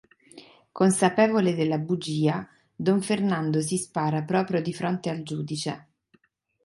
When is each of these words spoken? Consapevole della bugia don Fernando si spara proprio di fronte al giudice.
Consapevole 0.71 1.53
della 1.53 1.77
bugia 1.77 2.43
don 2.75 3.03
Fernando 3.03 3.61
si 3.61 3.77
spara 3.77 4.23
proprio 4.23 4.59
di 4.59 4.73
fronte 4.73 5.11
al 5.11 5.21
giudice. 5.21 5.89